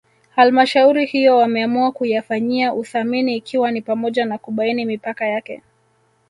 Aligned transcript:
Halmshauri 0.35 1.05
hiyo 1.05 1.37
wameamua 1.37 1.91
kuyafanyia 1.91 2.73
uthamini 2.73 3.35
ikiwa 3.35 3.71
ni 3.71 3.81
pamoja 3.81 4.25
na 4.25 4.37
kubaini 4.37 4.85
mipaka 4.85 5.25
yake 5.27 5.61